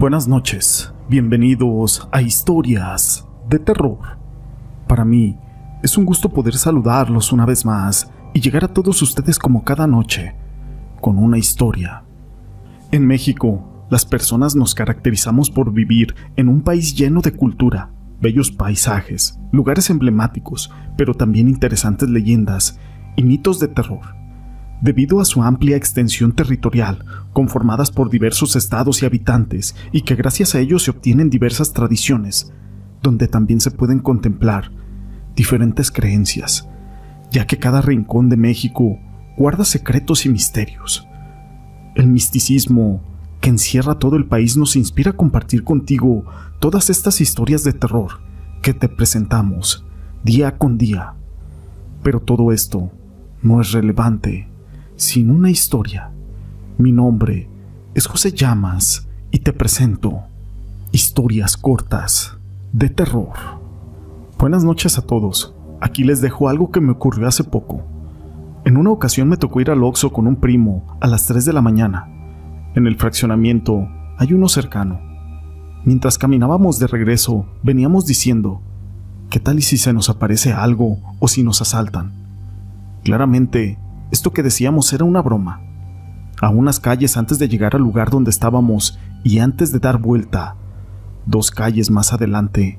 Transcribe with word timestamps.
Buenas 0.00 0.26
noches, 0.26 0.94
bienvenidos 1.10 2.08
a 2.10 2.22
Historias 2.22 3.28
de 3.50 3.58
Terror. 3.58 3.98
Para 4.88 5.04
mí 5.04 5.36
es 5.82 5.98
un 5.98 6.06
gusto 6.06 6.30
poder 6.30 6.54
saludarlos 6.54 7.34
una 7.34 7.44
vez 7.44 7.66
más 7.66 8.10
y 8.32 8.40
llegar 8.40 8.64
a 8.64 8.72
todos 8.72 9.02
ustedes 9.02 9.38
como 9.38 9.62
cada 9.62 9.86
noche, 9.86 10.34
con 11.02 11.18
una 11.18 11.36
historia. 11.36 12.04
En 12.92 13.06
México, 13.06 13.86
las 13.90 14.06
personas 14.06 14.56
nos 14.56 14.74
caracterizamos 14.74 15.50
por 15.50 15.70
vivir 15.70 16.14
en 16.34 16.48
un 16.48 16.62
país 16.62 16.94
lleno 16.94 17.20
de 17.20 17.34
cultura, 17.34 17.90
bellos 18.22 18.50
paisajes, 18.50 19.38
lugares 19.52 19.90
emblemáticos, 19.90 20.72
pero 20.96 21.12
también 21.12 21.46
interesantes 21.46 22.08
leyendas 22.08 22.80
y 23.16 23.22
mitos 23.22 23.60
de 23.60 23.68
terror. 23.68 24.19
Debido 24.80 25.20
a 25.20 25.26
su 25.26 25.42
amplia 25.42 25.76
extensión 25.76 26.32
territorial, 26.32 27.04
conformadas 27.32 27.90
por 27.90 28.08
diversos 28.08 28.56
estados 28.56 29.02
y 29.02 29.06
habitantes, 29.06 29.74
y 29.92 30.02
que 30.02 30.14
gracias 30.14 30.54
a 30.54 30.60
ello 30.60 30.78
se 30.78 30.90
obtienen 30.90 31.28
diversas 31.28 31.72
tradiciones, 31.72 32.50
donde 33.02 33.28
también 33.28 33.60
se 33.60 33.70
pueden 33.70 33.98
contemplar 33.98 34.72
diferentes 35.36 35.90
creencias, 35.90 36.68
ya 37.30 37.46
que 37.46 37.58
cada 37.58 37.82
rincón 37.82 38.28
de 38.28 38.36
México 38.36 38.98
guarda 39.36 39.64
secretos 39.64 40.26
y 40.26 40.30
misterios. 40.30 41.06
El 41.94 42.06
misticismo 42.06 43.02
que 43.40 43.50
encierra 43.50 43.98
todo 43.98 44.16
el 44.16 44.26
país 44.26 44.56
nos 44.56 44.76
inspira 44.76 45.12
a 45.12 45.16
compartir 45.16 45.64
contigo 45.64 46.24
todas 46.58 46.90
estas 46.90 47.20
historias 47.20 47.64
de 47.64 47.72
terror 47.72 48.20
que 48.62 48.74
te 48.74 48.88
presentamos 48.88 49.84
día 50.22 50.58
con 50.58 50.76
día. 50.76 51.14
Pero 52.02 52.20
todo 52.20 52.52
esto 52.52 52.90
no 53.42 53.60
es 53.60 53.72
relevante 53.72 54.49
sin 55.00 55.30
una 55.30 55.48
historia. 55.48 56.10
Mi 56.76 56.92
nombre 56.92 57.48
es 57.94 58.06
José 58.06 58.32
Llamas 58.32 59.08
y 59.30 59.38
te 59.38 59.54
presento 59.54 60.20
historias 60.92 61.56
cortas 61.56 62.36
de 62.74 62.90
terror. 62.90 63.32
Buenas 64.38 64.62
noches 64.62 64.98
a 64.98 65.02
todos. 65.02 65.54
Aquí 65.80 66.04
les 66.04 66.20
dejo 66.20 66.50
algo 66.50 66.70
que 66.70 66.82
me 66.82 66.92
ocurrió 66.92 67.26
hace 67.26 67.44
poco. 67.44 67.82
En 68.66 68.76
una 68.76 68.90
ocasión 68.90 69.26
me 69.26 69.38
tocó 69.38 69.62
ir 69.62 69.70
al 69.70 69.82
Oxxo 69.82 70.12
con 70.12 70.26
un 70.26 70.36
primo 70.36 70.98
a 71.00 71.06
las 71.06 71.26
3 71.26 71.46
de 71.46 71.54
la 71.54 71.62
mañana. 71.62 72.06
En 72.74 72.86
el 72.86 72.96
fraccionamiento 72.96 73.88
hay 74.18 74.34
uno 74.34 74.50
cercano. 74.50 75.00
Mientras 75.86 76.18
caminábamos 76.18 76.78
de 76.78 76.88
regreso, 76.88 77.46
veníamos 77.62 78.04
diciendo, 78.04 78.60
¿qué 79.30 79.40
tal 79.40 79.60
y 79.60 79.62
si 79.62 79.78
se 79.78 79.94
nos 79.94 80.10
aparece 80.10 80.52
algo 80.52 80.98
o 81.20 81.26
si 81.26 81.42
nos 81.42 81.62
asaltan? 81.62 82.12
Claramente, 83.02 83.78
esto 84.10 84.32
que 84.32 84.42
decíamos 84.42 84.92
era 84.92 85.04
una 85.04 85.22
broma. 85.22 85.60
A 86.40 86.48
unas 86.48 86.80
calles 86.80 87.16
antes 87.16 87.38
de 87.38 87.48
llegar 87.48 87.76
al 87.76 87.82
lugar 87.82 88.10
donde 88.10 88.30
estábamos 88.30 88.98
y 89.22 89.38
antes 89.38 89.72
de 89.72 89.78
dar 89.78 89.98
vuelta, 89.98 90.56
dos 91.26 91.50
calles 91.50 91.90
más 91.90 92.12
adelante, 92.12 92.78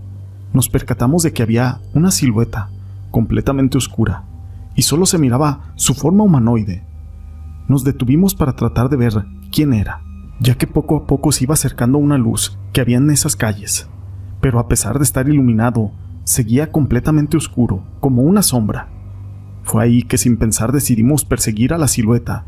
nos 0.54 0.68
percatamos 0.68 1.24
de 1.24 1.32
que 1.32 1.44
había 1.44 1.80
una 1.94 2.12
silueta 2.12 2.70
completamente 3.12 3.78
oscura 3.78 4.24
y 4.76 4.82
solo 4.82 5.06
se 5.06 5.18
miraba 5.18 5.74
su 5.76 5.94
forma 5.94 6.24
humanoide. 6.24 6.84
Nos 7.68 7.84
detuvimos 7.84 8.36
para 8.36 8.54
tratar 8.54 8.90
de 8.90 8.98
ver 8.98 9.26
quién 9.52 9.74
era, 9.74 10.02
ya 10.40 10.56
que 10.56 10.68
poco 10.68 10.98
a 10.98 11.06
poco 11.06 11.32
se 11.32 11.44
iba 11.44 11.54
acercando 11.54 11.98
una 11.98 12.18
luz 12.18 12.58
que 12.74 12.82
había 12.82 12.98
en 12.98 13.10
esas 13.10 13.36
calles, 13.36 13.88
pero 14.42 14.60
a 14.60 14.68
pesar 14.68 14.98
de 14.98 15.04
estar 15.04 15.30
iluminado, 15.30 15.92
seguía 16.24 16.72
completamente 16.72 17.38
oscuro, 17.38 17.84
como 18.00 18.24
una 18.24 18.42
sombra. 18.42 18.90
Fue 19.64 19.84
ahí 19.84 20.04
que 20.04 20.18
sin 20.18 20.38
pensar 20.38 20.72
decidimos 20.72 21.26
perseguir 21.26 21.74
a 21.74 21.78
la 21.78 21.88
silueta, 21.88 22.46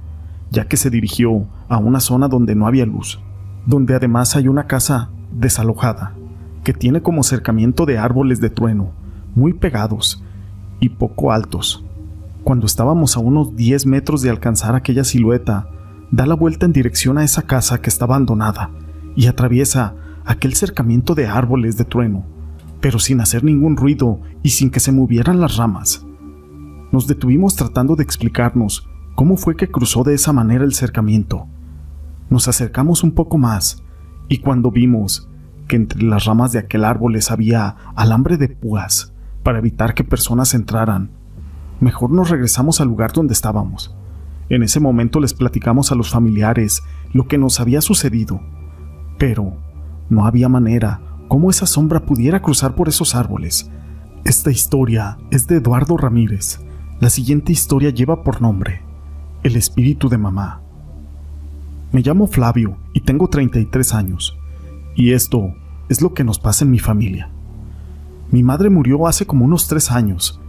ya 0.52 0.68
que 0.68 0.78
se 0.78 0.90
dirigió 0.90 1.48
a 1.70 1.78
una 1.78 2.00
zona 2.00 2.28
donde 2.28 2.56
no 2.56 2.68
había 2.68 2.86
luz, 2.86 3.20
donde 3.66 3.96
además 3.96 4.36
hay 4.36 4.48
una 4.48 4.68
casa 4.68 5.10
desalojada, 5.32 6.14
que 6.64 6.74
tiene 6.74 7.02
como 7.02 7.22
acercamiento 7.22 7.86
de 7.86 7.98
árboles 7.98 8.40
de 8.40 8.50
trueno, 8.50 8.92
muy 9.36 9.54
pegados 9.54 10.24
y 10.80 10.90
poco 10.90 11.32
altos. 11.32 11.84
Cuando 12.44 12.66
estábamos 12.66 13.16
a 13.16 13.20
unos 13.20 13.56
10 13.56 13.86
metros 13.86 14.22
de 14.22 14.30
alcanzar 14.30 14.76
aquella 14.76 15.04
silueta, 15.04 15.70
da 16.12 16.26
la 16.26 16.36
vuelta 16.36 16.66
en 16.66 16.74
dirección 16.74 17.18
a 17.18 17.24
esa 17.24 17.44
casa 17.44 17.82
que 17.82 17.90
está 17.90 18.06
abandonada 18.06 18.70
y 19.16 19.28
atraviesa 19.28 19.96
aquel 20.26 20.56
cercamiento 20.56 21.16
de 21.16 21.28
árboles 21.28 21.78
de 21.78 21.86
trueno, 21.86 22.26
pero 22.82 23.00
sin 23.00 23.22
hacer 23.22 23.44
ningún 23.44 23.78
ruido 23.78 24.20
y 24.42 24.50
sin 24.50 24.70
que 24.70 24.80
se 24.80 24.92
movieran 24.92 25.40
las 25.40 25.58
ramas. 25.58 26.06
Nos 26.94 27.08
detuvimos 27.08 27.56
tratando 27.56 27.96
de 27.96 28.04
explicarnos 28.04 28.88
cómo 29.16 29.36
fue 29.36 29.56
que 29.56 29.72
cruzó 29.72 30.04
de 30.04 30.14
esa 30.14 30.32
manera 30.32 30.64
el 30.64 30.76
cercamiento. 30.76 31.48
Nos 32.30 32.48
acercamos 32.48 33.04
un 33.04 33.14
poco 33.14 33.40
más 33.40 33.82
y 34.30 34.38
cuando 34.38 34.70
vimos 34.70 35.28
que 35.68 35.76
entre 35.76 36.04
las 36.04 36.26
ramas 36.26 36.52
de 36.52 36.60
aquel 36.60 36.86
árbol 36.86 37.14
les 37.14 37.32
había 37.32 37.78
alambre 37.96 38.38
de 38.38 38.48
púas 38.48 39.12
para 39.42 39.58
evitar 39.58 39.96
que 39.96 40.04
personas 40.04 40.54
entraran, 40.54 41.10
mejor 41.80 42.12
nos 42.12 42.30
regresamos 42.30 42.80
al 42.80 42.90
lugar 42.90 43.12
donde 43.12 43.34
estábamos. 43.34 43.96
En 44.50 44.62
ese 44.62 44.80
momento 44.80 45.20
les 45.20 45.34
platicamos 45.34 45.92
a 45.92 45.96
los 45.96 46.12
familiares 46.12 46.84
lo 47.12 47.28
que 47.28 47.40
nos 47.40 47.60
había 47.60 47.82
sucedido, 47.82 48.40
pero 49.18 49.58
no 50.12 50.28
había 50.28 50.48
manera 50.48 51.02
cómo 51.28 51.50
esa 51.50 51.66
sombra 51.66 52.06
pudiera 52.06 52.44
cruzar 52.44 52.76
por 52.76 52.88
esos 52.88 53.16
árboles. 53.16 53.72
Esta 54.26 54.52
historia 54.52 55.18
es 55.32 55.48
de 55.48 55.56
Eduardo 55.56 55.98
Ramírez 55.98 56.60
la 57.04 57.10
siguiente 57.10 57.52
historia 57.52 57.90
lleva 57.90 58.24
por 58.24 58.42
nombre 58.42 58.82
El 59.44 59.58
espíritu 59.58 60.08
de 60.08 60.18
mamá. 60.18 60.62
Me 61.92 62.00
llamo 62.00 62.28
Flavio 62.28 62.78
y 62.94 63.02
tengo 63.02 63.28
33 63.28 63.94
años, 63.94 64.38
y 64.96 65.12
esto 65.12 65.54
es 65.90 66.02
lo 66.02 66.14
que 66.14 66.24
nos 66.24 66.40
pasa 66.40 66.64
en 66.64 66.72
mi 66.72 66.80
familia. 66.80 67.30
Mi 68.32 68.42
madre 68.42 68.70
murió 68.70 69.06
hace 69.06 69.26
como 69.26 69.44
unos 69.44 69.68
tres 69.68 69.92
años, 69.92 70.40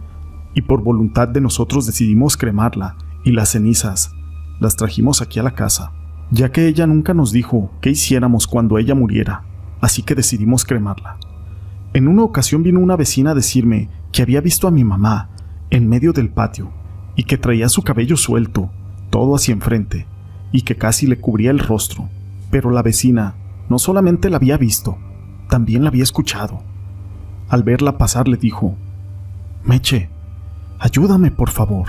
y 0.53 0.61
por 0.61 0.81
voluntad 0.81 1.27
de 1.27 1.41
nosotros 1.41 1.87
decidimos 1.87 2.37
cremarla, 2.37 2.95
y 3.25 3.33
las 3.33 3.49
cenizas 3.49 4.13
las 4.61 4.77
trajimos 4.77 5.21
aquí 5.21 5.39
a 5.39 5.43
la 5.43 5.55
casa, 5.55 5.91
ya 6.31 6.53
que 6.53 6.69
ella 6.69 6.87
nunca 6.87 7.13
nos 7.13 7.33
dijo 7.33 7.69
qué 7.81 7.89
hiciéramos 7.89 8.47
cuando 8.47 8.77
ella 8.77 8.95
muriera, 8.95 9.43
así 9.81 10.03
que 10.03 10.15
decidimos 10.15 10.63
cremarla. 10.63 11.17
En 11.93 12.07
una 12.07 12.23
ocasión 12.23 12.63
vino 12.63 12.79
una 12.79 12.95
vecina 12.95 13.31
a 13.31 13.35
decirme 13.35 13.89
que 14.13 14.21
había 14.21 14.39
visto 14.39 14.69
a 14.69 14.71
mi 14.71 14.85
mamá 14.85 15.34
en 15.69 15.87
medio 15.87 16.13
del 16.13 16.29
patio 16.29 16.71
y 17.15 17.23
que 17.23 17.37
traía 17.37 17.69
su 17.69 17.81
cabello 17.81 18.17
suelto, 18.17 18.69
todo 19.09 19.35
hacia 19.35 19.53
enfrente, 19.53 20.05
y 20.51 20.61
que 20.61 20.75
casi 20.75 21.07
le 21.07 21.17
cubría 21.17 21.51
el 21.51 21.59
rostro. 21.59 22.09
Pero 22.51 22.71
la 22.71 22.81
vecina 22.81 23.35
no 23.69 23.79
solamente 23.79 24.29
la 24.29 24.37
había 24.37 24.57
visto, 24.57 24.97
también 25.49 25.83
la 25.83 25.89
había 25.89 26.03
escuchado. 26.03 26.61
Al 27.49 27.63
verla 27.63 27.97
pasar 27.97 28.27
le 28.27 28.37
dijo, 28.37 28.75
Meche, 29.63 30.09
ayúdame 30.79 31.31
por 31.31 31.49
favor. 31.49 31.87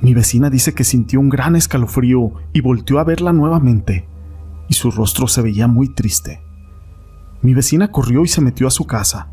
Mi 0.00 0.14
vecina 0.14 0.50
dice 0.50 0.74
que 0.74 0.84
sintió 0.84 1.20
un 1.20 1.28
gran 1.28 1.56
escalofrío 1.56 2.32
y 2.52 2.60
volteó 2.60 2.98
a 2.98 3.04
verla 3.04 3.32
nuevamente, 3.32 4.06
y 4.68 4.74
su 4.74 4.90
rostro 4.90 5.26
se 5.28 5.42
veía 5.42 5.68
muy 5.68 5.88
triste. 5.88 6.40
Mi 7.42 7.54
vecina 7.54 7.90
corrió 7.90 8.24
y 8.24 8.28
se 8.28 8.40
metió 8.40 8.66
a 8.66 8.70
su 8.70 8.86
casa. 8.86 9.28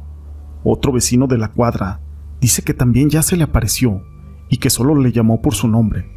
Otro 0.64 0.92
vecino 0.92 1.28
de 1.28 1.38
la 1.38 1.50
cuadra 1.50 2.02
dice 2.42 2.62
que 2.62 2.74
también 2.74 3.09
ya 3.09 3.22
se 3.24 3.36
le 3.36 3.44
apareció 3.44 4.02
y 4.50 4.58
que 4.58 4.70
solo 4.70 4.96
le 4.96 5.12
llamó 5.12 5.42
por 5.42 5.53
su 5.56 5.68
nombre. 5.68 6.09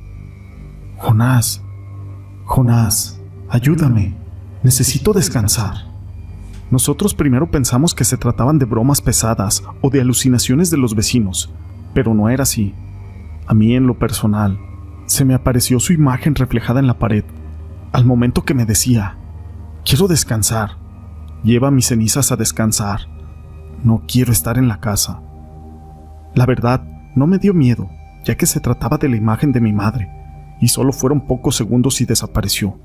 Jonás, 0.99 1.63
Jonás, 2.45 3.21
ayúdame, 3.49 4.17
necesito 4.63 5.13
descansar. 5.13 5.91
Nosotros 6.71 7.15
primero 7.15 7.51
pensamos 7.51 7.95
que 7.95 8.05
se 8.05 8.17
trataban 8.17 8.59
de 8.59 8.67
bromas 8.67 9.01
pesadas 9.01 9.65
o 9.81 9.91
de 9.91 10.01
alucinaciones 10.01 10.71
de 10.71 10.77
los 10.77 10.95
vecinos, 10.95 11.53
pero 11.95 12.15
no 12.15 12.29
era 12.29 12.45
así. 12.45 12.75
A 13.47 13.55
mí 13.55 13.75
en 13.75 13.87
lo 13.87 13.99
personal, 13.99 14.59
se 15.07 15.25
me 15.25 15.35
apareció 15.35 15.81
su 15.81 15.93
imagen 15.93 16.37
reflejada 16.37 16.79
en 16.79 16.87
la 16.87 16.99
pared, 16.99 17.25
al 17.93 18.05
momento 18.05 18.45
que 18.45 18.55
me 18.55 18.67
decía, 18.67 19.17
quiero 19.85 20.07
descansar, 20.07 20.77
lleva 21.43 21.73
mis 21.73 21.87
cenizas 21.87 22.31
a 22.31 22.37
descansar, 22.37 23.09
no 23.83 24.05
quiero 24.07 24.31
estar 24.31 24.59
en 24.59 24.69
la 24.69 24.79
casa. 24.79 25.21
La 26.35 26.47
verdad, 26.47 26.83
no 27.15 27.27
me 27.27 27.39
dio 27.39 27.55
miedo, 27.55 27.91
ya 28.25 28.37
que 28.37 28.47
se 28.47 28.61
trataba 28.61 28.99
de 28.99 29.09
la 29.09 29.17
imagen 29.17 29.53
de 29.53 29.61
mi 29.61 29.73
madre, 29.73 30.09
y 30.61 30.69
solo 30.69 30.93
fueron 30.93 31.27
pocos 31.27 31.57
segundos 31.57 32.01
y 32.01 32.05
desapareció. 32.05 32.79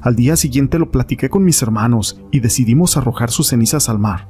Al 0.00 0.16
día 0.16 0.36
siguiente 0.36 0.78
lo 0.78 0.90
platiqué 0.90 1.30
con 1.30 1.44
mis 1.44 1.62
hermanos 1.62 2.20
y 2.30 2.40
decidimos 2.40 2.96
arrojar 2.96 3.30
sus 3.30 3.48
cenizas 3.48 3.88
al 3.88 3.98
mar. 3.98 4.28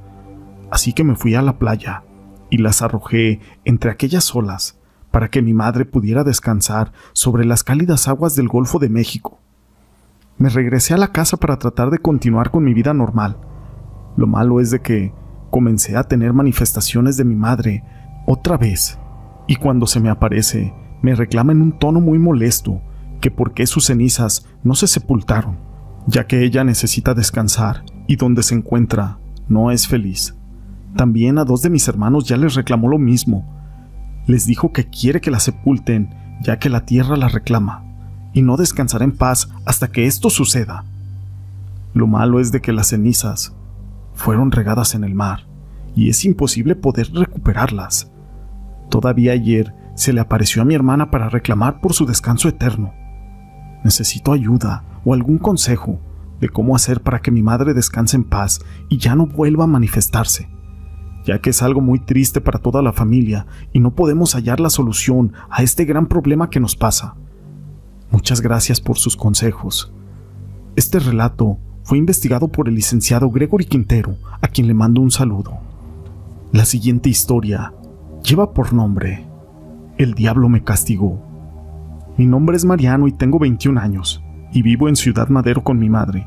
Así 0.71 0.93
que 0.93 1.05
me 1.05 1.17
fui 1.17 1.35
a 1.35 1.43
la 1.43 1.59
playa 1.59 2.05
y 2.49 2.59
las 2.59 2.81
arrojé 2.81 3.41
entre 3.65 3.91
aquellas 3.91 4.35
olas 4.35 4.79
para 5.11 5.29
que 5.29 5.43
mi 5.43 5.53
madre 5.53 5.85
pudiera 5.85 6.25
descansar 6.25 6.93
sobre 7.13 7.45
las 7.45 7.65
cálidas 7.65 8.09
aguas 8.09 8.37
del 8.37 8.49
Golfo 8.49 8.79
de 8.79 8.89
México. 8.89 9.41
Me 10.39 10.49
regresé 10.49 10.95
a 10.95 10.97
la 10.97 11.13
casa 11.13 11.37
para 11.37 11.59
tratar 11.59 11.91
de 11.91 11.99
continuar 11.99 12.51
con 12.51 12.65
mi 12.65 12.75
vida 12.75 12.95
normal. 12.95 13.37
Lo 14.17 14.27
malo 14.27 14.61
es 14.61 14.71
de 14.71 14.81
que 14.81 15.13
comencé 15.51 15.97
a 15.97 16.05
tener 16.05 16.33
manifestaciones 16.33 17.17
de 17.17 17.25
mi 17.25 17.37
madre 17.37 17.85
otra 18.27 18.57
vez, 18.57 18.99
y 19.47 19.57
cuando 19.57 19.87
se 19.87 20.01
me 20.01 20.09
aparece, 20.09 20.75
me 21.03 21.15
reclama 21.15 21.53
en 21.53 21.61
un 21.61 21.79
tono 21.79 22.01
muy 22.01 22.19
molesto 22.19 22.81
que 23.21 23.31
por 23.31 23.53
qué 23.53 23.67
sus 23.67 23.87
cenizas 23.87 24.47
no 24.63 24.75
se 24.75 24.87
sepultaron, 24.87 25.59
ya 26.07 26.27
que 26.27 26.45
ella 26.45 26.65
necesita 26.65 27.15
descansar 27.15 27.85
y 28.07 28.17
donde 28.17 28.43
se 28.43 28.55
encuentra 28.55 29.19
no 29.49 29.71
es 29.71 29.87
feliz. 29.87 30.35
También 30.97 31.39
a 31.39 31.45
dos 31.45 31.63
de 31.63 31.71
mis 31.71 31.89
hermanos 31.89 32.27
ya 32.27 32.37
les 32.37 32.55
reclamó 32.55 32.89
lo 32.89 32.99
mismo. 32.99 33.45
Les 34.27 34.47
dijo 34.47 34.73
que 34.73 34.89
quiere 34.89 35.21
que 35.21 35.31
la 35.31 35.41
sepulten, 35.41 36.15
ya 36.43 36.59
que 36.59 36.71
la 36.71 36.87
tierra 36.87 37.17
la 37.17 37.29
reclama, 37.29 37.85
y 38.33 38.43
no 38.43 38.57
descansará 38.57 39.05
en 39.05 39.17
paz 39.17 39.49
hasta 39.67 39.89
que 39.89 40.07
esto 40.07 40.31
suceda. 40.31 40.85
Lo 41.93 42.07
malo 42.07 42.41
es 42.41 42.53
de 42.53 42.61
que 42.61 42.73
las 42.73 42.89
cenizas 42.89 43.55
fueron 44.15 44.53
regadas 44.53 44.95
en 44.95 45.05
el 45.05 45.15
mar, 45.15 45.47
y 45.95 46.09
es 46.09 46.25
imposible 46.25 46.75
poder 46.75 47.13
recuperarlas. 47.13 48.11
Todavía 48.95 49.33
ayer 49.33 49.75
se 49.97 50.13
le 50.13 50.21
apareció 50.21 50.63
a 50.63 50.65
mi 50.65 50.73
hermana 50.73 51.11
para 51.11 51.29
reclamar 51.29 51.81
por 51.81 51.95
su 51.95 52.07
descanso 52.07 52.49
eterno. 52.49 52.95
Necesito 53.83 54.33
ayuda 54.33 54.85
o 55.05 55.15
algún 55.15 55.39
consejo 55.39 55.99
de 56.41 56.49
cómo 56.49 56.77
hacer 56.77 57.01
para 57.01 57.21
que 57.21 57.33
mi 57.33 57.43
madre 57.43 57.75
descanse 57.75 58.17
en 58.17 58.23
paz 58.23 58.61
y 58.89 58.99
ya 58.99 59.17
no 59.17 59.27
vuelva 59.27 59.65
a 59.65 59.67
manifestarse, 59.67 60.49
ya 61.25 61.41
que 61.41 61.51
es 61.51 61.61
algo 61.61 61.81
muy 61.81 61.99
triste 61.99 62.41
para 62.41 62.61
toda 62.61 62.83
la 62.83 62.93
familia 62.93 63.49
y 63.73 63.81
no 63.81 63.97
podemos 63.97 64.37
hallar 64.37 64.61
la 64.61 64.71
solución 64.71 65.33
a 65.51 65.65
este 65.65 65.87
gran 65.87 66.07
problema 66.07 66.49
que 66.49 66.61
nos 66.61 66.77
pasa. 66.77 67.17
Muchas 68.13 68.41
gracias 68.41 68.81
por 68.81 68.97
sus 68.97 69.17
consejos. 69.17 69.93
Este 70.77 71.01
relato 71.01 71.59
fue 71.83 71.99
investigado 71.99 72.47
por 72.47 72.69
el 72.69 72.77
licenciado 72.77 73.29
Gregory 73.29 73.65
Quintero, 73.65 74.15
a 74.41 74.47
quien 74.47 74.69
le 74.69 74.75
mando 74.75 75.01
un 75.01 75.11
saludo. 75.11 75.59
La 76.53 76.65
siguiente 76.65 77.09
historia 77.09 77.73
lleva 78.25 78.55
por 78.55 78.73
nombre 78.73 79.27
El 79.99 80.15
diablo 80.15 80.49
me 80.49 80.65
castigó. 80.65 81.21
Mi 82.17 82.25
nombre 82.25 82.57
es 82.57 82.65
Mariano 82.65 83.07
y 83.07 83.13
tengo 83.13 83.39
21 83.39 83.79
años 83.79 84.23
y 84.51 84.63
vivo 84.63 84.89
en 84.89 84.97
Ciudad 84.97 85.29
Madero 85.29 85.63
con 85.63 85.79
mi 85.79 85.91
madre. 85.91 86.27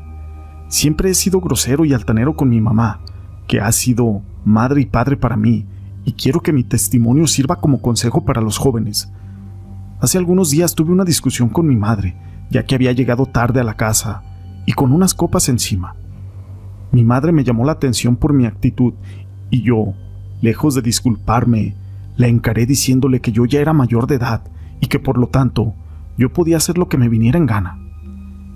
Siempre 0.68 1.10
he 1.10 1.14
sido 1.14 1.40
grosero 1.40 1.84
y 1.84 1.92
altanero 1.92 2.36
con 2.36 2.50
mi 2.50 2.60
mamá, 2.60 3.00
que 3.48 3.60
ha 3.60 3.72
sido 3.72 4.22
madre 4.44 4.82
y 4.82 4.86
padre 4.86 5.16
para 5.16 5.36
mí, 5.36 5.66
y 6.04 6.12
quiero 6.12 6.40
que 6.40 6.52
mi 6.52 6.62
testimonio 6.62 7.26
sirva 7.26 7.56
como 7.56 7.82
consejo 7.82 8.24
para 8.24 8.42
los 8.42 8.58
jóvenes. 8.58 9.10
Hace 10.00 10.18
algunos 10.18 10.50
días 10.50 10.74
tuve 10.74 10.92
una 10.92 11.04
discusión 11.04 11.48
con 11.48 11.66
mi 11.66 11.74
madre, 11.74 12.16
ya 12.50 12.64
que 12.64 12.74
había 12.74 12.92
llegado 12.92 13.26
tarde 13.26 13.60
a 13.60 13.64
la 13.64 13.74
casa 13.74 14.22
y 14.66 14.72
con 14.72 14.92
unas 14.92 15.14
copas 15.14 15.48
encima. 15.48 15.96
Mi 16.92 17.02
madre 17.02 17.32
me 17.32 17.44
llamó 17.44 17.64
la 17.64 17.72
atención 17.72 18.16
por 18.16 18.34
mi 18.34 18.46
actitud 18.46 18.92
y 19.50 19.62
yo, 19.62 19.94
lejos 20.42 20.74
de 20.74 20.82
disculparme, 20.82 21.74
la 22.18 22.26
encaré 22.26 22.66
diciéndole 22.66 23.20
que 23.20 23.32
yo 23.32 23.46
ya 23.46 23.60
era 23.60 23.72
mayor 23.72 24.08
de 24.08 24.16
edad 24.16 24.42
y 24.80 24.88
que 24.88 24.98
por 24.98 25.18
lo 25.18 25.28
tanto 25.28 25.74
yo 26.18 26.32
podía 26.32 26.56
hacer 26.56 26.76
lo 26.76 26.88
que 26.88 26.98
me 26.98 27.08
viniera 27.08 27.38
en 27.38 27.46
gana. 27.46 27.78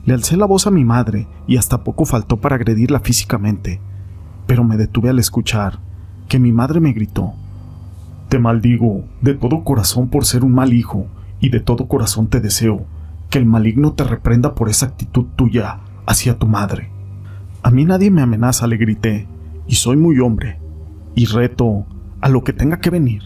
Le 0.05 0.15
alcé 0.15 0.37
la 0.37 0.47
voz 0.47 0.67
a 0.67 0.73
mi 0.73 0.85
madre 0.85 1.29
y 1.47 1.57
hasta 1.57 1.85
poco 1.85 2.05
faltó 2.05 2.39
para 2.41 2.57
agredirla 2.57 2.99
físicamente, 2.99 3.81
pero 4.49 4.65
me 4.65 4.77
detuve 4.77 5.11
al 5.11 5.21
escuchar 5.21 5.79
que 6.29 6.41
mi 6.41 6.51
madre 6.51 6.81
me 6.81 6.93
gritó, 6.93 7.35
Te 8.29 8.41
maldigo 8.41 9.05
de 9.21 9.35
todo 9.35 9.63
corazón 9.63 10.09
por 10.09 10.25
ser 10.25 10.43
un 10.43 10.53
mal 10.53 10.73
hijo 10.73 11.07
y 11.41 11.51
de 11.51 11.61
todo 11.61 11.87
corazón 11.87 12.27
te 12.27 12.41
deseo 12.41 12.85
que 13.31 13.39
el 13.39 13.47
maligno 13.47 13.93
te 13.93 14.03
reprenda 14.03 14.57
por 14.57 14.71
esa 14.71 14.87
actitud 14.87 15.27
tuya 15.37 15.79
hacia 16.05 16.37
tu 16.37 16.49
madre. 16.49 16.91
A 17.63 17.71
mí 17.71 17.85
nadie 17.85 18.11
me 18.11 18.23
amenaza, 18.23 18.67
le 18.67 18.77
grité, 18.77 19.29
y 19.69 19.77
soy 19.77 19.97
muy 19.97 20.19
hombre, 20.19 20.59
y 21.15 21.27
reto 21.27 21.87
a 22.21 22.29
lo 22.29 22.43
que 22.43 22.53
tenga 22.53 22.81
que 22.81 22.91
venir. 22.91 23.23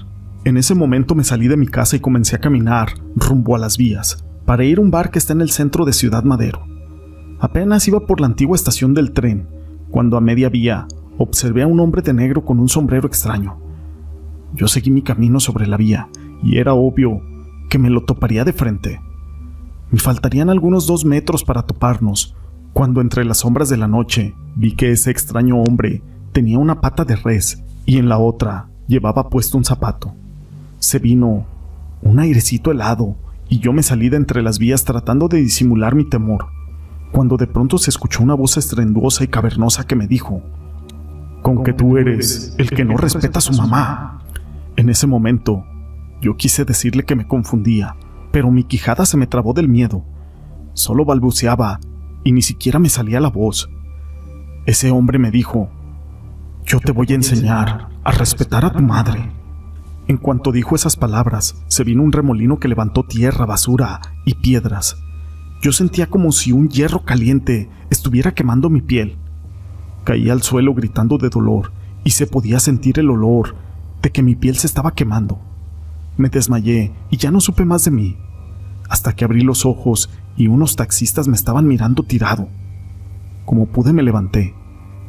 En 0.47 0.57
ese 0.57 0.77
momento 0.77 1.17
me 1.17 1.25
salí 1.25 1.49
de 1.49 1.57
mi 1.57 1.67
casa 1.67 1.97
y 1.97 1.99
comencé 1.99 2.37
a 2.37 2.41
caminar 2.41 2.91
rumbo 3.17 3.57
a 3.57 3.59
las 3.59 3.77
vías, 3.77 4.25
para 4.45 4.63
ir 4.63 4.79
a 4.79 4.81
un 4.81 4.93
bar 4.93 5.11
que 5.11 5.19
está 5.19 5.33
en 5.33 5.41
el 5.41 5.51
centro 5.51 5.85
de 5.85 5.93
Ciudad 5.93 6.23
Madero. 6.23 6.65
Apenas 7.41 7.89
iba 7.89 8.07
por 8.07 8.21
la 8.21 8.29
antigua 8.29 8.55
estación 8.55 8.95
del 8.95 9.11
tren, 9.11 9.49
cuando 9.91 10.17
a 10.17 10.21
media 10.21 10.49
vía 10.49 10.87
observé 11.19 11.63
a 11.63 11.67
un 11.67 11.81
hombre 11.81 12.01
de 12.01 12.13
negro 12.13 12.45
con 12.45 12.61
un 12.61 12.69
sombrero 12.69 13.09
extraño. 13.09 13.59
Yo 14.55 14.69
seguí 14.69 14.89
mi 14.89 15.03
camino 15.03 15.41
sobre 15.41 15.67
la 15.67 15.77
vía, 15.77 16.11
y 16.45 16.59
era 16.59 16.75
obvio 16.75 17.23
que 17.69 17.81
me 17.81 17.91
lo 17.91 18.05
toparía 18.05 18.45
de 18.45 18.53
frente. 18.53 19.01
Me 19.91 19.99
faltarían 19.99 20.49
algunos 20.49 20.87
dos 20.87 21.05
metros 21.05 21.43
para 21.43 21.63
toparnos, 21.63 22.37
cuando 22.73 23.01
entre 23.01 23.25
las 23.25 23.39
sombras 23.39 23.69
de 23.69 23.79
la 23.79 23.89
noche 23.89 24.37
vi 24.55 24.77
que 24.77 24.93
ese 24.93 25.11
extraño 25.11 25.61
hombre 25.61 26.05
tenía 26.31 26.61
una 26.61 26.81
pata 26.81 27.05
de 27.05 27.17
res 27.17 27.65
y 27.85 27.99
en 27.99 28.09
la 28.09 28.19
otra 28.19 28.69
llevaba 28.87 29.29
puesto 29.29 29.59
un 29.59 29.65
zapato. 29.65 30.15
Se 30.87 31.01
vino 31.01 31.45
un 32.01 32.21
airecito 32.21 32.71
helado 32.71 33.17
y 33.49 33.59
yo 33.59 33.73
me 33.73 33.83
salí 33.83 34.09
de 34.09 34.19
entre 34.19 34.41
las 34.41 34.61
vías 34.61 34.85
tratando 34.85 35.27
de 35.27 35.39
disimular 35.39 35.97
mi 35.97 36.09
temor, 36.09 36.47
cuando 37.11 37.37
de 37.37 37.49
pronto 37.49 37.77
se 37.79 37.91
escuchó 37.91 38.23
una 38.23 38.35
voz 38.35 38.57
estrenduosa 38.57 39.25
y 39.25 39.27
cavernosa 39.27 39.85
que 39.85 39.97
me 39.97 40.07
dijo, 40.07 40.45
con 41.43 41.65
que 41.65 41.73
tú 41.73 41.97
eres 41.97 42.55
el 42.59 42.71
que 42.71 42.85
no 42.85 42.97
respeta 42.97 43.41
a 43.41 43.43
su 43.43 43.53
mamá. 43.55 44.23
En 44.77 44.89
ese 44.89 45.09
momento, 45.09 45.65
yo 46.23 46.37
quise 46.37 46.65
decirle 46.65 47.03
que 47.03 47.17
me 47.17 47.27
confundía, 47.27 47.97
pero 48.31 48.53
mi 48.53 48.63
quijada 48.63 49.07
se 49.07 49.17
me 49.17 49.27
trabó 49.27 49.55
del 49.55 49.69
miedo. 49.69 50.05
Solo 50.73 51.05
balbuceaba 51.05 51.81
y 52.23 52.31
ni 52.31 52.43
siquiera 52.43 52.79
me 52.79 52.91
salía 52.91 53.19
la 53.19 53.31
voz. 53.31 53.69
Ese 54.67 54.93
hombre 54.93 55.19
me 55.19 55.33
dijo, 55.33 55.69
yo 56.65 56.79
te 56.79 56.93
voy 56.93 57.09
a 57.11 57.17
enseñar 57.17 57.89
a 58.05 58.13
respetar 58.13 58.65
a 58.65 58.73
tu 58.73 58.85
madre. 58.85 59.33
En 60.09 60.19
cuanto 60.19 60.53
dijo 60.53 60.77
esas 60.77 60.95
palabras, 60.95 61.57
se 61.67 61.83
vino 61.83 62.03
un 62.03 62.13
remolino 62.13 62.61
que 62.61 62.69
levantó 62.69 63.03
tierra, 63.03 63.45
basura 63.45 64.01
y 64.25 64.35
piedras. 64.35 64.97
Yo 65.61 65.73
sentía 65.73 66.07
como 66.07 66.31
si 66.31 66.53
un 66.53 66.69
hierro 66.69 67.01
caliente 67.05 67.69
estuviera 67.91 68.33
quemando 68.33 68.71
mi 68.71 68.83
piel. 68.83 69.17
Caí 70.05 70.31
al 70.31 70.43
suelo 70.43 70.75
gritando 70.75 71.19
de 71.19 71.29
dolor 71.29 71.73
y 72.05 72.11
se 72.11 72.29
podía 72.29 72.61
sentir 72.61 73.01
el 73.01 73.11
olor 73.11 73.57
de 74.01 74.13
que 74.13 74.23
mi 74.23 74.37
piel 74.37 74.57
se 74.57 74.69
estaba 74.69 74.93
quemando. 74.93 75.41
Me 76.17 76.29
desmayé 76.29 76.93
y 77.11 77.17
ya 77.17 77.33
no 77.33 77.41
supe 77.41 77.65
más 77.65 77.85
de 77.85 77.91
mí, 77.91 78.17
hasta 78.89 79.13
que 79.13 79.25
abrí 79.25 79.41
los 79.41 79.67
ojos 79.67 80.09
y 80.37 80.47
unos 80.47 80.77
taxistas 80.77 81.27
me 81.27 81.35
estaban 81.35 81.67
mirando 81.67 82.05
tirado. 82.05 82.49
Como 83.45 83.67
pude 83.67 83.93
me 83.93 84.05
levanté. 84.05 84.55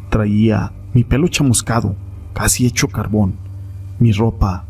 Traía 0.09 0.73
mi 0.93 1.03
pelo 1.03 1.27
chamuscado, 1.27 1.95
casi 2.33 2.65
hecho 2.65 2.87
carbón. 2.87 3.35
Mi 3.99 4.11
ropa 4.11 4.66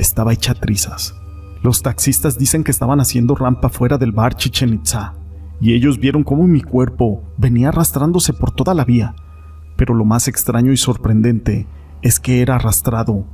estaba 0.00 0.32
hecha 0.32 0.54
trizas. 0.54 1.14
Los 1.62 1.82
taxistas 1.82 2.38
dicen 2.38 2.64
que 2.64 2.70
estaban 2.70 3.00
haciendo 3.00 3.34
rampa 3.34 3.68
fuera 3.68 3.98
del 3.98 4.12
bar 4.12 4.34
Chichen 4.34 4.74
Itza, 4.74 5.14
y 5.60 5.74
ellos 5.74 5.98
vieron 5.98 6.24
cómo 6.24 6.46
mi 6.46 6.62
cuerpo 6.62 7.22
venía 7.36 7.68
arrastrándose 7.68 8.32
por 8.32 8.50
toda 8.50 8.72
la 8.72 8.84
vía. 8.84 9.14
Pero 9.76 9.94
lo 9.94 10.04
más 10.04 10.26
extraño 10.26 10.72
y 10.72 10.78
sorprendente 10.78 11.66
es 12.00 12.18
que 12.18 12.40
era 12.40 12.56
arrastrado 12.56 13.26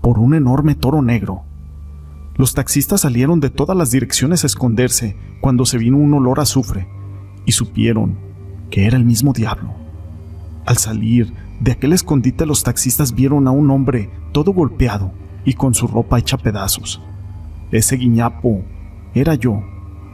por 0.00 0.18
un 0.18 0.34
enorme 0.34 0.74
toro 0.74 1.02
negro. 1.02 1.42
Los 2.36 2.54
taxistas 2.54 3.02
salieron 3.02 3.38
de 3.40 3.50
todas 3.50 3.76
las 3.76 3.90
direcciones 3.90 4.44
a 4.44 4.46
esconderse 4.46 5.16
cuando 5.40 5.66
se 5.66 5.78
vino 5.78 5.98
un 5.98 6.14
olor 6.14 6.40
a 6.40 6.42
azufre 6.42 6.88
y 7.44 7.52
supieron 7.52 8.18
que 8.70 8.86
era 8.86 8.96
el 8.96 9.04
mismo 9.04 9.32
diablo. 9.34 9.74
Al 10.64 10.78
salir 10.78 11.32
de 11.60 11.72
aquel 11.72 11.92
escondite 11.92 12.46
los 12.46 12.62
taxistas 12.62 13.14
vieron 13.14 13.46
a 13.46 13.50
un 13.50 13.70
hombre 13.70 14.10
todo 14.32 14.52
golpeado 14.52 15.12
y 15.44 15.54
con 15.54 15.74
su 15.74 15.86
ropa 15.86 16.18
hecha 16.18 16.36
pedazos. 16.36 17.00
Ese 17.70 17.96
guiñapo 17.96 18.62
era 19.14 19.34
yo. 19.34 19.62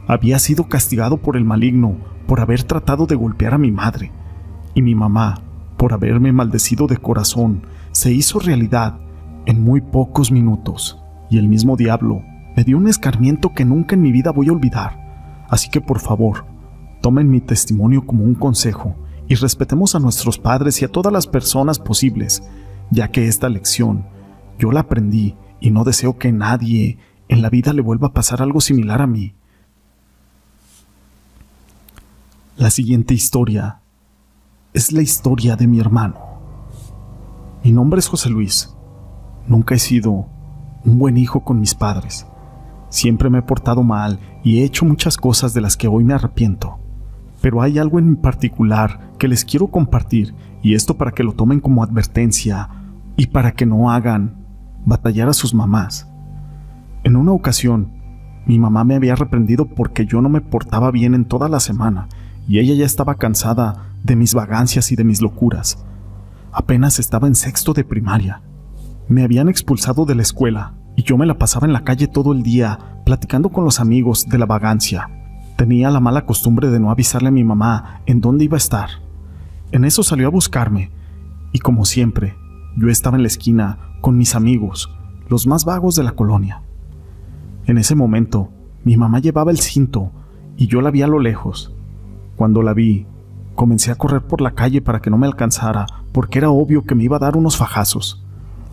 Había 0.07 0.39
sido 0.39 0.67
castigado 0.67 1.17
por 1.17 1.37
el 1.37 1.45
maligno 1.45 1.95
por 2.27 2.39
haber 2.39 2.63
tratado 2.63 3.05
de 3.05 3.15
golpear 3.15 3.53
a 3.53 3.57
mi 3.57 3.71
madre, 3.71 4.11
y 4.73 4.81
mi 4.81 4.95
mamá, 4.95 5.41
por 5.77 5.93
haberme 5.93 6.31
maldecido 6.31 6.87
de 6.87 6.97
corazón, 6.97 7.63
se 7.91 8.11
hizo 8.11 8.39
realidad 8.39 8.99
en 9.45 9.61
muy 9.61 9.81
pocos 9.81 10.31
minutos, 10.31 10.97
y 11.29 11.37
el 11.37 11.47
mismo 11.47 11.75
diablo 11.75 12.21
me 12.55 12.63
dio 12.63 12.77
un 12.77 12.87
escarmiento 12.87 13.53
que 13.53 13.65
nunca 13.65 13.95
en 13.95 14.01
mi 14.01 14.11
vida 14.11 14.31
voy 14.31 14.49
a 14.49 14.53
olvidar. 14.53 15.45
Así 15.49 15.69
que 15.69 15.81
por 15.81 15.99
favor, 15.99 16.45
tomen 17.01 17.29
mi 17.29 17.41
testimonio 17.41 18.05
como 18.05 18.23
un 18.23 18.35
consejo 18.35 18.95
y 19.27 19.35
respetemos 19.35 19.95
a 19.95 19.99
nuestros 19.99 20.37
padres 20.37 20.81
y 20.81 20.85
a 20.85 20.89
todas 20.89 21.11
las 21.11 21.27
personas 21.27 21.79
posibles, 21.79 22.43
ya 22.89 23.09
que 23.09 23.27
esta 23.27 23.49
lección 23.49 24.05
yo 24.59 24.71
la 24.71 24.81
aprendí 24.81 25.35
y 25.59 25.71
no 25.71 25.83
deseo 25.83 26.17
que 26.17 26.31
nadie 26.31 26.97
en 27.27 27.41
la 27.41 27.49
vida 27.49 27.73
le 27.73 27.81
vuelva 27.81 28.07
a 28.07 28.13
pasar 28.13 28.41
algo 28.41 28.59
similar 28.61 29.01
a 29.01 29.07
mí. 29.07 29.33
La 32.57 32.69
siguiente 32.69 33.13
historia 33.13 33.81
es 34.73 34.91
la 34.91 35.01
historia 35.01 35.55
de 35.55 35.67
mi 35.67 35.79
hermano. 35.79 36.19
Mi 37.63 37.71
nombre 37.71 37.99
es 37.99 38.07
José 38.07 38.29
Luis. 38.29 38.75
Nunca 39.47 39.75
he 39.75 39.79
sido 39.79 40.27
un 40.83 40.99
buen 40.99 41.17
hijo 41.17 41.43
con 41.43 41.59
mis 41.59 41.75
padres. 41.75 42.27
Siempre 42.89 43.29
me 43.29 43.39
he 43.39 43.43
portado 43.43 43.83
mal 43.83 44.19
y 44.43 44.59
he 44.59 44.63
hecho 44.63 44.85
muchas 44.85 45.17
cosas 45.17 45.53
de 45.53 45.61
las 45.61 45.77
que 45.77 45.87
hoy 45.87 46.03
me 46.03 46.13
arrepiento. 46.13 46.79
Pero 47.41 47.61
hay 47.61 47.79
algo 47.79 47.99
en 47.99 48.15
particular 48.15 49.11
que 49.17 49.27
les 49.27 49.45
quiero 49.45 49.67
compartir 49.67 50.35
y 50.61 50.75
esto 50.75 50.97
para 50.97 51.11
que 51.11 51.23
lo 51.23 51.33
tomen 51.33 51.59
como 51.59 51.83
advertencia 51.83 52.69
y 53.15 53.27
para 53.27 53.53
que 53.53 53.65
no 53.65 53.91
hagan 53.91 54.40
batallar 54.85 55.29
a 55.29 55.33
sus 55.33 55.53
mamás. 55.53 56.07
En 57.03 57.15
una 57.15 57.31
ocasión, 57.31 57.91
mi 58.45 58.59
mamá 58.59 58.83
me 58.83 58.95
había 58.95 59.15
reprendido 59.15 59.65
porque 59.65 60.05
yo 60.05 60.21
no 60.21 60.29
me 60.29 60.41
portaba 60.41 60.91
bien 60.91 61.13
en 61.13 61.25
toda 61.25 61.49
la 61.49 61.59
semana 61.59 62.07
y 62.47 62.59
ella 62.59 62.73
ya 62.73 62.85
estaba 62.85 63.15
cansada 63.15 63.91
de 64.03 64.15
mis 64.15 64.33
vagancias 64.33 64.91
y 64.91 64.95
de 64.95 65.03
mis 65.03 65.21
locuras. 65.21 65.85
Apenas 66.51 66.99
estaba 66.99 67.27
en 67.27 67.35
sexto 67.35 67.73
de 67.73 67.83
primaria. 67.83 68.41
Me 69.07 69.23
habían 69.23 69.49
expulsado 69.49 70.05
de 70.05 70.15
la 70.15 70.21
escuela 70.21 70.73
y 70.95 71.03
yo 71.03 71.17
me 71.17 71.25
la 71.25 71.37
pasaba 71.37 71.67
en 71.67 71.73
la 71.73 71.83
calle 71.83 72.07
todo 72.07 72.33
el 72.33 72.43
día 72.43 72.79
platicando 73.05 73.49
con 73.49 73.63
los 73.63 73.79
amigos 73.79 74.27
de 74.27 74.37
la 74.37 74.45
vagancia. 74.45 75.09
Tenía 75.55 75.91
la 75.91 75.99
mala 75.99 76.25
costumbre 76.25 76.69
de 76.69 76.79
no 76.79 76.91
avisarle 76.91 77.29
a 77.29 77.31
mi 77.31 77.43
mamá 77.43 78.01
en 78.05 78.21
dónde 78.21 78.45
iba 78.45 78.55
a 78.55 78.57
estar. 78.57 78.89
En 79.71 79.85
eso 79.85 80.03
salió 80.03 80.27
a 80.27 80.31
buscarme 80.31 80.91
y 81.51 81.59
como 81.59 81.85
siempre, 81.85 82.35
yo 82.77 82.89
estaba 82.89 83.17
en 83.17 83.23
la 83.23 83.27
esquina 83.27 83.77
con 84.01 84.17
mis 84.17 84.35
amigos, 84.35 84.93
los 85.29 85.47
más 85.47 85.63
vagos 85.63 85.95
de 85.95 86.03
la 86.03 86.11
colonia. 86.11 86.63
En 87.65 87.77
ese 87.77 87.95
momento, 87.95 88.49
mi 88.83 88.97
mamá 88.97 89.19
llevaba 89.19 89.51
el 89.51 89.59
cinto 89.59 90.11
y 90.57 90.67
yo 90.67 90.81
la 90.81 90.91
vi 90.91 91.03
a 91.03 91.07
lo 91.07 91.19
lejos. 91.19 91.73
Cuando 92.35 92.63
la 92.63 92.73
vi, 92.73 93.05
comencé 93.55 93.91
a 93.91 93.95
correr 93.95 94.21
por 94.21 94.41
la 94.41 94.51
calle 94.51 94.81
para 94.81 95.01
que 95.01 95.09
no 95.09 95.17
me 95.17 95.27
alcanzara, 95.27 95.85
porque 96.11 96.39
era 96.39 96.49
obvio 96.49 96.83
que 96.83 96.95
me 96.95 97.03
iba 97.03 97.17
a 97.17 97.19
dar 97.19 97.37
unos 97.37 97.57
fajazos. 97.57 98.25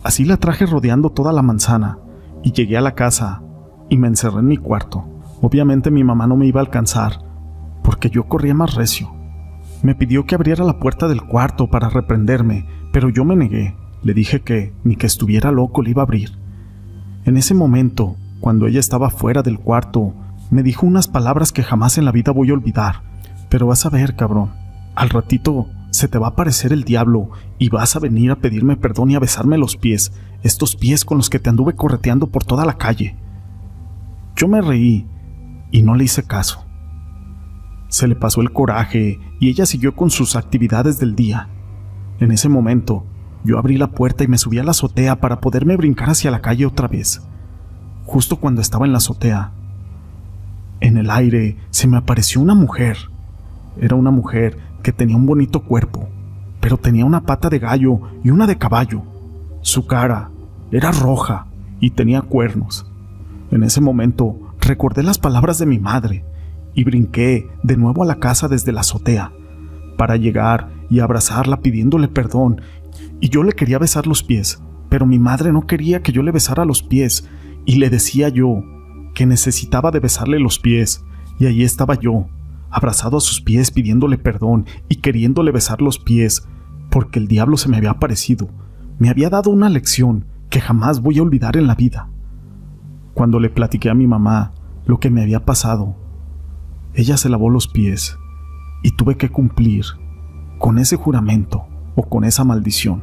Así 0.03 0.25
la 0.25 0.39
traje 0.39 0.67
rodeando 0.67 1.11
toda 1.11 1.33
la 1.33 1.43
manzana 1.43 1.99
y 2.43 2.53
llegué 2.53 2.77
a 2.77 2.81
la 2.81 2.95
casa 2.95 3.43
y 3.89 3.99
me 3.99 4.09
encerré 4.09 4.39
en 4.41 4.49
mi 4.49 4.57
cuarto. 4.57 5.05
Obviamente 5.43 5.91
mi 5.91 6.03
mamá 6.05 6.27
no 6.27 6.37
me 6.37 6.47
iba 6.47 6.61
a 6.61 6.65
alcanzar, 6.65 7.25
porque 7.83 8.11
yo 8.11 8.29
corría 8.29 8.55
más 8.55 8.75
recio. 8.75 9.13
Me 9.83 9.95
pidió 9.95 10.27
que 10.27 10.35
abriera 10.35 10.65
la 10.65 10.79
puerta 10.79 11.07
del 11.07 11.23
cuarto 11.23 11.69
para 11.69 11.89
reprenderme, 11.89 12.67
pero 12.93 13.09
yo 13.09 13.25
me 13.25 13.37
negué. 13.37 13.77
Le 14.03 14.15
dije 14.15 14.41
que 14.41 14.73
ni 14.85 14.97
que 14.97 15.07
estuviera 15.07 15.53
loco 15.53 15.83
le 15.83 15.91
iba 15.91 16.03
a 16.03 16.05
abrir. 16.05 16.33
En 17.25 17.37
ese 17.37 17.55
momento, 17.55 18.17
cuando 18.41 18.67
ella 18.67 18.81
estaba 18.81 19.11
fuera 19.11 19.43
del 19.43 19.59
cuarto, 19.59 20.15
me 20.51 20.63
dijo 20.63 20.87
unas 20.87 21.09
palabras 21.09 21.53
que 21.53 21.63
jamás 21.63 21.99
en 21.99 22.05
la 22.05 22.13
vida 22.13 22.33
voy 22.33 22.51
a 22.51 22.55
olvidar. 22.55 23.03
Pero 23.49 23.67
vas 23.67 23.85
a 23.87 23.91
ver, 23.91 24.17
cabrón, 24.17 24.53
al 24.95 25.11
ratito 25.11 25.69
se 25.91 26.09
te 26.09 26.19
va 26.19 26.29
a 26.29 26.31
aparecer 26.31 26.73
el 26.73 26.85
diablo 26.85 27.31
y 27.59 27.71
vas 27.71 27.97
a 27.97 27.99
venir 27.99 28.31
a 28.31 28.37
pedirme 28.37 28.77
perdón 28.77 29.11
y 29.11 29.15
a 29.17 29.21
besarme 29.21 29.59
los 29.59 29.77
pies, 29.77 30.13
estos 30.43 30.77
pies 30.77 31.05
con 31.05 31.19
los 31.19 31.31
que 31.31 31.39
te 31.39 31.51
anduve 31.51 31.75
correteando 31.75 32.29
por 32.29 32.45
toda 32.45 32.65
la 32.65 32.79
calle. 32.79 33.17
Yo 34.37 34.49
me 34.49 34.61
reí 34.61 35.07
y 35.71 35.83
no 35.83 35.95
le 35.95 36.05
hice 36.05 36.23
caso. 36.23 36.65
Se 37.89 38.07
le 38.07 38.15
pasó 38.15 38.41
el 38.41 38.53
coraje 38.53 39.19
y 39.41 39.49
ella 39.49 39.67
siguió 39.67 39.97
con 39.97 40.11
sus 40.11 40.37
actividades 40.37 40.99
del 40.99 41.17
día. 41.17 41.49
En 42.21 42.33
ese 42.33 42.49
momento, 42.49 43.07
yo 43.45 43.59
abrí 43.59 43.79
la 43.79 43.89
puerta 43.89 44.25
y 44.25 44.29
me 44.29 44.39
subí 44.39 44.59
a 44.59 44.65
la 44.65 44.73
azotea 44.73 45.21
para 45.21 45.41
poderme 45.41 45.77
brincar 45.77 46.11
hacia 46.11 46.31
la 46.31 46.41
calle 46.41 46.67
otra 46.67 46.89
vez. 46.89 47.23
Justo 48.05 48.37
cuando 48.37 48.61
estaba 48.61 48.87
en 48.87 48.93
la 48.93 48.99
azotea, 48.99 49.53
en 50.81 50.97
el 50.97 51.11
aire 51.11 51.57
se 51.71 51.89
me 51.89 51.97
apareció 51.97 52.41
una 52.41 52.55
mujer. 52.55 52.97
Era 53.81 53.97
una 53.97 54.11
mujer 54.11 54.59
que 54.83 54.93
tenía 54.93 55.17
un 55.17 55.27
bonito 55.27 55.65
cuerpo, 55.65 56.09
pero 56.61 56.77
tenía 56.77 57.05
una 57.05 57.23
pata 57.23 57.49
de 57.49 57.59
gallo 57.59 58.01
y 58.23 58.31
una 58.31 58.47
de 58.47 58.59
caballo. 58.59 59.03
Su 59.61 59.87
cara 59.87 60.31
era 60.71 60.93
roja 60.93 61.47
y 61.81 61.91
tenía 61.91 62.23
cuernos. 62.23 62.87
En 63.51 63.63
ese 63.63 63.81
momento 63.81 64.37
recordé 64.61 65.03
las 65.03 65.19
palabras 65.19 65.59
de 65.59 65.67
mi 65.67 65.79
madre 65.79 66.25
y 66.75 66.85
brinqué 66.85 67.49
de 67.63 67.77
nuevo 67.77 68.03
a 68.03 68.07
la 68.07 68.17
casa 68.17 68.49
desde 68.49 68.73
la 68.73 68.81
azotea 68.81 69.33
para 69.97 70.17
llegar 70.17 70.71
y 70.91 71.01
abrazarla 71.01 71.61
pidiéndole 71.61 72.09
perdón, 72.09 72.61
y 73.21 73.29
yo 73.29 73.43
le 73.43 73.53
quería 73.53 73.79
besar 73.79 74.07
los 74.07 74.23
pies, 74.23 74.63
pero 74.89 75.07
mi 75.07 75.19
madre 75.19 75.53
no 75.53 75.67
quería 75.67 76.03
que 76.03 76.13
yo 76.13 76.23
le 76.23 76.33
besara 76.33 76.65
los 76.65 76.83
pies, 76.83 77.29
y 77.65 77.77
le 77.77 77.91
decía 77.91 78.29
yo 78.29 78.63
que 79.15 79.27
necesitaba 79.27 79.91
de 79.91 80.01
besarle 80.01 80.39
los 80.39 80.59
pies, 80.59 81.05
y 81.39 81.47
allí 81.47 81.63
estaba 81.63 81.95
yo, 81.95 82.27
abrazado 82.71 83.17
a 83.17 83.21
sus 83.21 83.41
pies 83.41 83.71
pidiéndole 83.71 84.19
perdón 84.19 84.67
y 84.89 84.97
queriéndole 84.97 85.53
besar 85.53 85.83
los 85.83 85.99
pies, 85.99 86.47
porque 86.91 87.19
el 87.19 87.29
diablo 87.29 87.57
se 87.57 87.69
me 87.69 87.77
había 87.77 87.91
aparecido, 87.91 88.49
me 88.99 89.09
había 89.11 89.31
dado 89.31 89.51
una 89.51 89.69
lección 89.69 90.27
que 90.51 90.61
jamás 90.61 91.01
voy 91.01 91.19
a 91.19 91.23
olvidar 91.23 91.57
en 91.57 91.67
la 91.67 91.75
vida. 91.75 92.11
Cuando 93.15 93.41
le 93.41 93.51
platiqué 93.51 93.91
a 93.91 93.95
mi 93.95 94.07
mamá 94.07 94.53
lo 94.87 95.01
que 95.01 95.11
me 95.11 95.23
había 95.23 95.45
pasado, 95.45 95.97
ella 96.95 97.17
se 97.17 97.29
lavó 97.29 97.51
los 97.51 97.69
pies 97.69 98.17
y 98.83 98.93
tuve 98.93 99.17
que 99.17 99.29
cumplir 99.29 99.85
con 100.59 100.79
ese 100.79 100.97
juramento 100.97 101.67
o 101.99 102.09
con 102.09 102.23
esa 102.23 102.45
maldición 102.45 103.03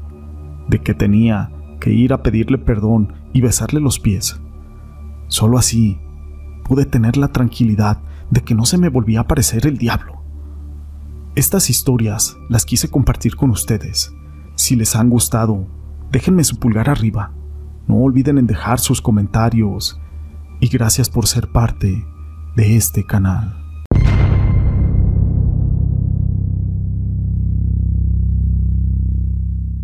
de 0.69 0.81
que 0.81 0.93
tenía 0.93 1.51
que 1.81 1.91
ir 1.91 2.13
a 2.13 2.23
pedirle 2.23 2.57
perdón 2.57 3.11
y 3.33 3.41
besarle 3.41 3.81
los 3.81 3.99
pies. 3.99 4.39
Solo 5.27 5.57
así 5.57 5.99
pude 6.63 6.85
tener 6.85 7.17
la 7.17 7.27
tranquilidad 7.27 8.01
de 8.31 8.41
que 8.41 8.55
no 8.55 8.65
se 8.65 8.77
me 8.77 8.87
volvía 8.87 9.19
a 9.19 9.23
aparecer 9.23 9.67
el 9.67 9.77
diablo. 9.77 10.23
Estas 11.35 11.69
historias 11.69 12.37
las 12.47 12.65
quise 12.65 12.89
compartir 12.89 13.35
con 13.35 13.49
ustedes. 13.49 14.13
Si 14.55 14.77
les 14.77 14.95
han 14.95 15.09
gustado, 15.09 15.67
déjenme 16.09 16.45
su 16.45 16.57
pulgar 16.57 16.89
arriba. 16.89 17.33
No 17.87 17.97
olviden 17.97 18.37
en 18.37 18.47
dejar 18.47 18.79
sus 18.79 19.01
comentarios 19.01 19.99
y 20.61 20.69
gracias 20.69 21.09
por 21.09 21.27
ser 21.27 21.51
parte 21.51 22.07
de 22.55 22.77
este 22.77 23.05
canal. 23.05 23.64